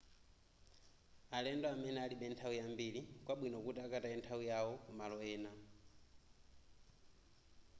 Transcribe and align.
alendo 1.37 1.65
amene 1.73 1.99
alibe 2.03 2.25
nthawi 2.31 2.55
yambiri 2.61 3.01
nkwabwino 3.21 3.57
kuti 3.65 3.79
akataye 3.81 4.15
nthawiyo 4.19 4.67
ku 4.83 4.89
malo 4.97 5.17
ena 5.33 5.51